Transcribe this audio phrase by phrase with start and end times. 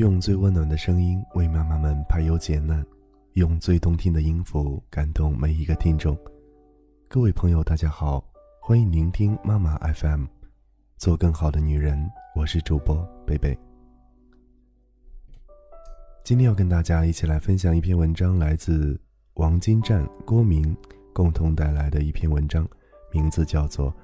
[0.00, 2.82] 用最温暖的声音为妈妈们排忧解难，
[3.34, 6.16] 用最动听的音符感动每一个听众。
[7.06, 8.24] 各位朋友，大家好，
[8.62, 10.24] 欢迎聆听妈妈 FM，
[10.96, 12.10] 做更好的女人。
[12.34, 13.54] 我是主播贝贝。
[16.24, 18.98] 今天要跟大家一起来分享一篇文章，来自
[19.34, 20.74] 王金战、郭明
[21.12, 22.66] 共同带来的一篇文章，
[23.12, 23.92] 名字叫做《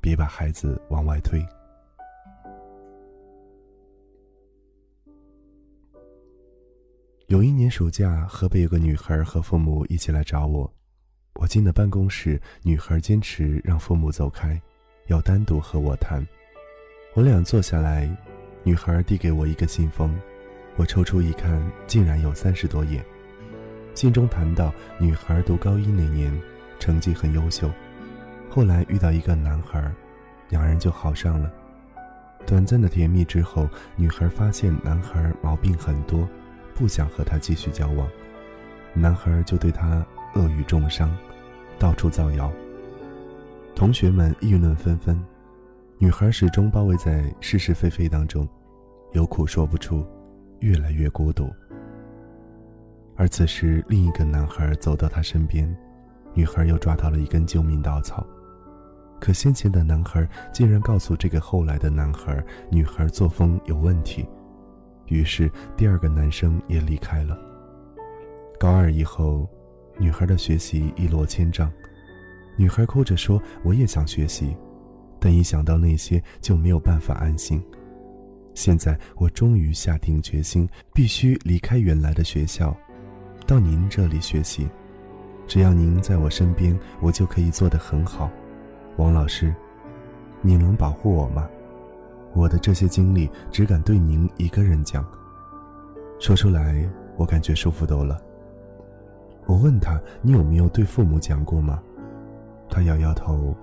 [0.00, 1.38] 别把孩子往外推》。
[7.32, 10.70] 有一年暑假，河北有个女孩和父母一起来找我。
[11.36, 14.60] 我进了办公室，女孩坚持让父母走开，
[15.06, 16.22] 要单独和我谈。
[17.14, 18.06] 我俩坐下来，
[18.62, 20.14] 女孩递给我一个信封，
[20.76, 23.02] 我抽出一看，竟然有三十多页。
[23.94, 26.38] 信中谈到，女孩读高一那年，
[26.78, 27.70] 成绩很优秀，
[28.50, 29.90] 后来遇到一个男孩，
[30.50, 31.50] 两人就好上了。
[32.46, 36.28] 短暂的甜蜜之后，女孩发现男孩毛病很多。
[36.74, 38.08] 不想和他继续交往，
[38.94, 41.14] 男孩就对他恶语重伤，
[41.78, 42.52] 到处造谣。
[43.74, 45.22] 同学们议论纷纷，
[45.98, 48.48] 女孩始终包围在是是非非当中，
[49.12, 50.06] 有苦说不出，
[50.60, 51.50] 越来越孤独。
[53.16, 55.74] 而此时，另一个男孩走到她身边，
[56.34, 58.26] 女孩又抓到了一根救命稻草。
[59.20, 64.26] 可先前的男孩竟然告诉这个后来的男孩，女孩作风有问题。
[65.12, 67.38] 于是，第二个男生也离开了。
[68.58, 69.46] 高二以后，
[69.98, 71.70] 女孩的学习一落千丈。
[72.56, 74.56] 女孩哭着说：“我也想学习，
[75.20, 77.62] 但一想到那些，就没有办法安心。
[78.54, 82.76] 现在，我终于下定决心，必须离开原来的学校，
[83.46, 84.68] 到您这里学习。
[85.46, 88.30] 只要您在我身边，我就可以做得很好。
[88.96, 89.54] 王老师，
[90.40, 91.48] 你能保护我吗？”
[92.34, 95.04] 我的这些经历只敢对您一个人讲，
[96.18, 98.20] 说出来我感觉舒服多了。
[99.46, 101.82] 我问他：“你有没有对父母讲过吗？”
[102.70, 103.54] 他摇摇头，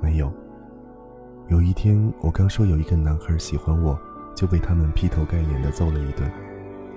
[0.00, 0.32] 没有。
[1.48, 3.98] 有一天，我刚说有一个男孩喜欢我，
[4.36, 6.30] 就被他们劈头盖脸的揍了一顿。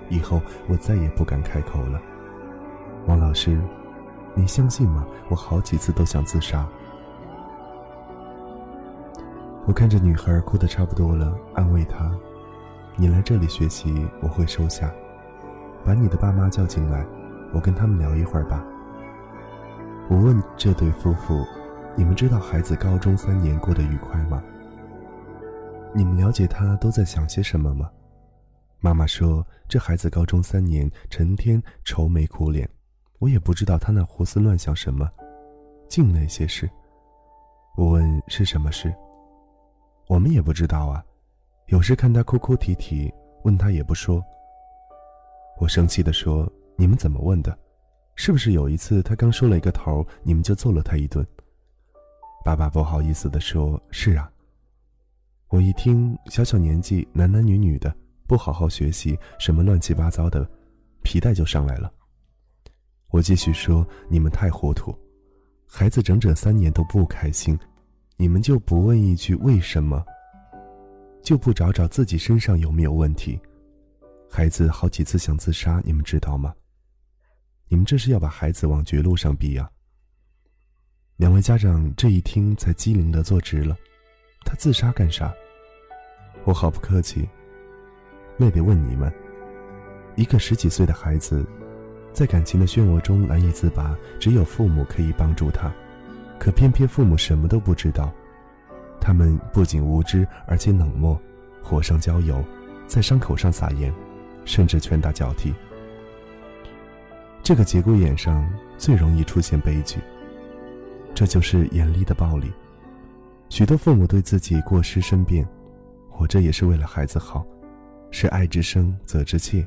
[0.08, 2.00] 以后我再也不敢开口了。
[3.06, 3.58] 王老师，
[4.34, 5.06] 你相信吗？
[5.30, 6.68] 我好几次都想自杀。
[9.64, 12.10] 我看着女孩哭得差不多了，安慰她
[12.98, 14.92] ：“你来这里学习，我会收下。
[15.84, 17.06] 把你的爸妈叫进来，
[17.54, 18.64] 我跟他们聊一会儿吧。”
[20.10, 21.46] 我问这对夫妇
[21.94, 24.42] ：“你们知道孩子高中三年过得愉快吗？
[25.94, 27.88] 你们了解他都在想些什么吗？”
[28.80, 32.68] 妈妈说：“这孩子高中三年，成天愁眉苦脸，
[33.20, 35.08] 我也不知道他那胡思乱想什么，
[35.88, 36.68] 净那些事。”
[37.78, 38.92] 我问：“是什么事？”
[40.12, 41.02] 我们也不知道啊，
[41.68, 43.10] 有时看他哭哭啼啼，
[43.44, 44.22] 问他也不说。
[45.58, 46.46] 我生气地说
[46.76, 47.58] ：“你们怎么问的？
[48.14, 51.26] 是不是有一次他刚说了一个头，你们就揍了他一顿？”
[52.44, 54.30] 爸爸不好意思地说：“是啊。”
[55.48, 57.90] 我一听，小小年纪，男男女女的，
[58.26, 60.46] 不好好学习，什么乱七八糟的，
[61.02, 61.90] 皮带就上来了。
[63.08, 64.94] 我继续说：“你们太糊涂，
[65.66, 67.58] 孩子整整三年都不开心。”
[68.22, 70.00] 你们就不问一句为什么？
[71.24, 73.36] 就不找找自己身上有没有问题？
[74.30, 76.54] 孩子好几次想自杀，你们知道吗？
[77.66, 79.68] 你们这是要把孩子往绝路上逼啊！
[81.16, 83.76] 两位家长这一听才机灵的坐直了。
[84.44, 85.34] 他自杀干啥？
[86.44, 87.28] 我毫不客气，
[88.36, 89.12] 那得问你们。
[90.14, 91.44] 一个十几岁的孩子，
[92.12, 95.74] 在感情的漩涡中难以自拔，只有父母可以帮助他。
[96.42, 98.12] 可偏偏父母什么都不知道，
[99.00, 101.16] 他们不仅无知，而且冷漠，
[101.62, 102.42] 火上浇油，
[102.88, 103.94] 在伤口上撒盐，
[104.44, 105.54] 甚至拳打脚踢。
[107.44, 108.44] 这个节骨眼上
[108.76, 110.00] 最容易出现悲剧。
[111.14, 112.50] 这就是严厉的暴力。
[113.48, 115.46] 许多父母对自己过失申辩，
[116.18, 117.46] 我这也是为了孩子好，
[118.10, 119.64] 是爱之深责之切。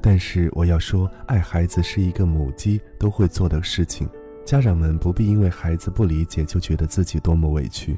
[0.00, 4.08] 但是我要说，爱孩子是一个母鸡都会做的事情。
[4.50, 7.96] 家长们不必因为孩子不理解就觉得自己多么委屈，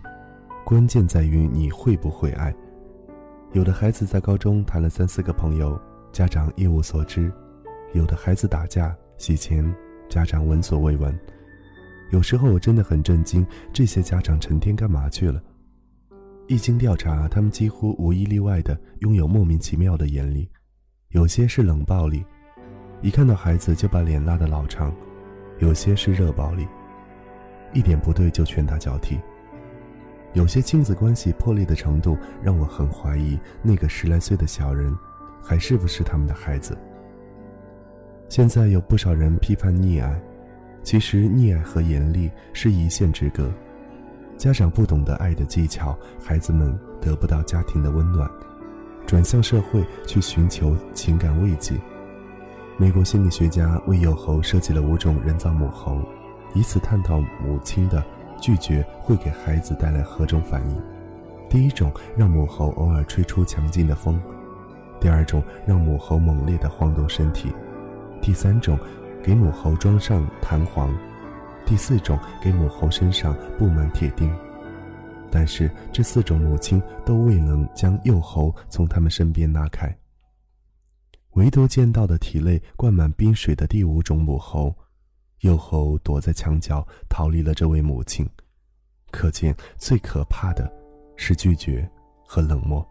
[0.66, 2.54] 关键在于你会不会爱。
[3.52, 5.80] 有的孩子在高中谈了三四个朋友，
[6.12, 7.32] 家长一无所知；
[7.94, 9.64] 有的孩子打架洗钱，
[10.10, 11.18] 家长闻所未闻。
[12.10, 15.42] 有时候我真的很震惊，这些家长成天干嘛去了？
[16.48, 20.46] 一经调查，他们几乎无一例外的拥有莫名其妙的严厉，
[21.12, 22.22] 有些是冷暴力，
[23.00, 24.94] 一看到孩子就把脸拉得老长。
[25.58, 26.66] 有些是热暴力，
[27.72, 29.20] 一点不对就拳打脚踢。
[30.32, 34.96] 有些亲子关系破裂的程度让我很怀疑，那个十来岁的小人，
[35.42, 36.76] 还是不是他们的孩子。
[38.28, 40.18] 现在有不少人批判溺爱，
[40.82, 43.52] 其实溺爱和严厉是一线之隔。
[44.38, 48.28] 家长不懂得爱的技巧，孩子们得不到家庭的温暖，
[49.06, 51.74] 转向社会去寻求情感慰藉。
[52.78, 56.00] 美国心理学家为幼猴设计了五种人造母猴，
[56.54, 58.02] 以此探讨母亲的
[58.40, 60.82] 拒绝会给孩子带来何种反应。
[61.48, 64.18] 第一种，让母猴偶尔吹出强劲的风；
[64.98, 67.50] 第二种，让母猴猛烈地晃动身体；
[68.20, 68.78] 第三种，
[69.22, 70.88] 给母猴装上弹簧；
[71.66, 74.34] 第四种，给母猴身上布满铁钉。
[75.30, 79.94] 但是这四种母亲都未能将幼猴从他们身边拉开。
[81.32, 84.74] 唯独见到的体内灌满冰水的第五种母猴，
[85.40, 88.28] 幼猴躲在墙角逃离了这位母亲。
[89.10, 90.70] 可见最可怕的
[91.16, 91.88] 是拒绝
[92.26, 92.86] 和冷漠。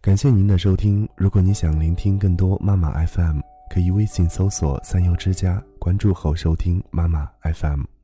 [0.00, 1.08] 感谢您的收听。
[1.16, 7.95] 如果你想聆听更多妈妈 FM，可以微信搜索“三优之家”，关注后收听妈妈 FM。